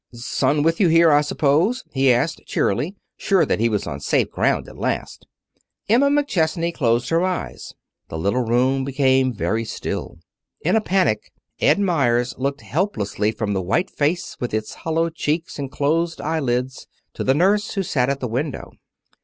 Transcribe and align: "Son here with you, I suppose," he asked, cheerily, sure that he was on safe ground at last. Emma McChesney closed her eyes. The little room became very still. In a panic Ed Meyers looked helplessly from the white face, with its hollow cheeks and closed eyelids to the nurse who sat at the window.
"Son 0.15 0.55
here 0.55 0.65
with 0.65 0.79
you, 0.79 1.11
I 1.11 1.21
suppose," 1.21 1.83
he 1.91 2.11
asked, 2.11 2.41
cheerily, 2.47 2.95
sure 3.17 3.45
that 3.45 3.59
he 3.59 3.69
was 3.69 3.85
on 3.85 3.99
safe 3.99 4.31
ground 4.31 4.67
at 4.67 4.75
last. 4.79 5.27
Emma 5.87 6.07
McChesney 6.09 6.73
closed 6.73 7.09
her 7.09 7.21
eyes. 7.21 7.75
The 8.09 8.17
little 8.17 8.41
room 8.43 8.83
became 8.83 9.31
very 9.31 9.63
still. 9.63 10.17
In 10.61 10.75
a 10.75 10.81
panic 10.81 11.31
Ed 11.59 11.77
Meyers 11.77 12.33
looked 12.39 12.61
helplessly 12.61 13.31
from 13.31 13.53
the 13.53 13.61
white 13.61 13.91
face, 13.91 14.35
with 14.39 14.55
its 14.55 14.73
hollow 14.73 15.11
cheeks 15.11 15.59
and 15.59 15.69
closed 15.71 16.19
eyelids 16.19 16.87
to 17.13 17.23
the 17.23 17.35
nurse 17.35 17.75
who 17.75 17.83
sat 17.83 18.09
at 18.09 18.21
the 18.21 18.27
window. 18.27 18.71